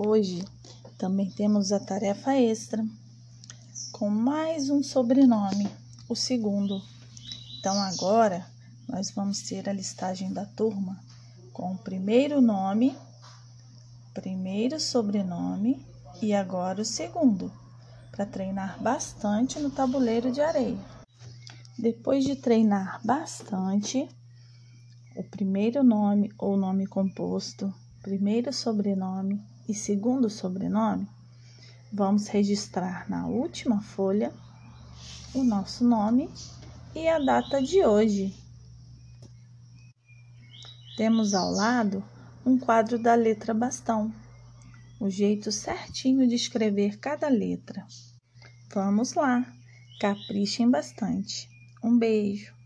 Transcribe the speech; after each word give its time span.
Hoje 0.00 0.44
também 0.96 1.28
temos 1.28 1.72
a 1.72 1.80
tarefa 1.80 2.32
extra 2.36 2.86
com 3.90 4.08
mais 4.08 4.70
um 4.70 4.80
sobrenome, 4.80 5.68
o 6.08 6.14
segundo. 6.14 6.80
Então 7.58 7.74
agora 7.82 8.46
nós 8.88 9.10
vamos 9.10 9.42
ter 9.42 9.68
a 9.68 9.72
listagem 9.72 10.32
da 10.32 10.46
turma 10.46 11.00
com 11.52 11.72
o 11.72 11.78
primeiro 11.78 12.40
nome, 12.40 12.96
primeiro 14.14 14.78
sobrenome 14.78 15.84
e 16.22 16.32
agora 16.32 16.82
o 16.82 16.84
segundo, 16.84 17.50
para 18.12 18.24
treinar 18.24 18.80
bastante 18.80 19.58
no 19.58 19.68
tabuleiro 19.68 20.30
de 20.30 20.40
areia. 20.40 20.78
Depois 21.76 22.22
de 22.22 22.36
treinar 22.36 23.00
bastante, 23.04 24.08
o 25.16 25.24
primeiro 25.24 25.82
nome 25.82 26.32
ou 26.38 26.56
nome 26.56 26.86
composto, 26.86 27.74
primeiro 28.00 28.52
sobrenome 28.52 29.44
e 29.68 29.74
segundo 29.74 30.30
sobrenome, 30.30 31.06
vamos 31.92 32.26
registrar 32.28 33.08
na 33.08 33.26
última 33.26 33.82
folha 33.82 34.32
o 35.34 35.44
nosso 35.44 35.84
nome 35.84 36.30
e 36.94 37.06
a 37.06 37.18
data 37.18 37.62
de 37.62 37.84
hoje. 37.84 38.34
Temos 40.96 41.34
ao 41.34 41.50
lado 41.50 42.02
um 42.44 42.58
quadro 42.58 42.98
da 42.98 43.14
letra 43.14 43.52
bastão, 43.52 44.12
o 44.98 45.10
jeito 45.10 45.52
certinho 45.52 46.26
de 46.26 46.34
escrever 46.34 46.98
cada 46.98 47.28
letra. 47.28 47.86
Vamos 48.74 49.12
lá, 49.12 49.46
caprichem 50.00 50.70
bastante. 50.70 51.48
Um 51.84 51.96
beijo. 51.96 52.57